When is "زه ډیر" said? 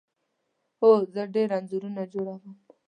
1.13-1.49